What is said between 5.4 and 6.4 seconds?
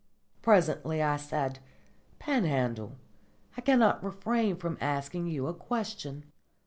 a question.